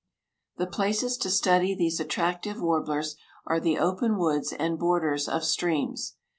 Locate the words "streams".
5.43-6.15